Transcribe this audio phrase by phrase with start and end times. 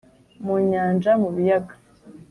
[0.45, 1.73] mu nyanja, mu biyaga,